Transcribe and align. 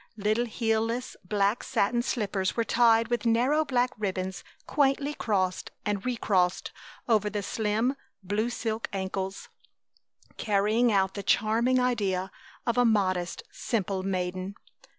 Little 0.17 0.45
heelless 0.45 1.15
black 1.23 1.61
satin 1.63 2.01
slippers 2.01 2.57
were 2.57 2.63
tied 2.63 3.09
with 3.09 3.23
narrow 3.27 3.63
black 3.63 3.91
ribbons 3.99 4.43
quaintly 4.65 5.13
crossed 5.13 5.69
and 5.85 6.03
recrossed 6.03 6.71
over 7.07 7.29
the 7.29 7.43
slim, 7.43 7.95
blue 8.23 8.49
silk 8.49 8.89
ankles, 8.93 9.49
carrying 10.37 10.91
out 10.91 11.13
the 11.13 11.21
charming 11.21 11.79
idea 11.79 12.31
of 12.65 12.79
a 12.79 12.83
modest, 12.83 13.43
simple 13.51 14.01
maiden. 14.01 14.55